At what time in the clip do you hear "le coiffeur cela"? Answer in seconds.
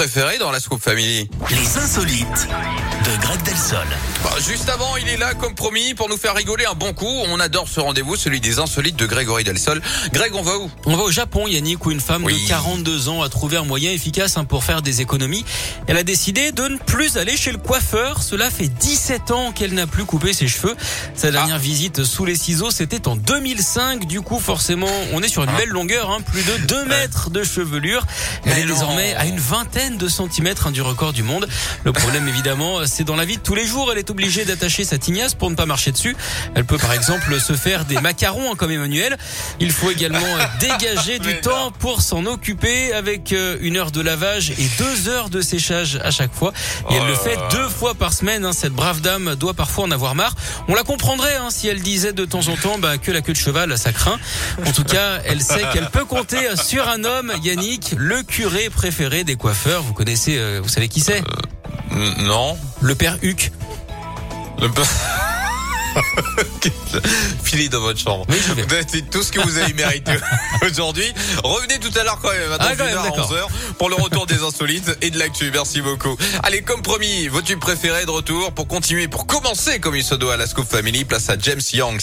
17.52-18.50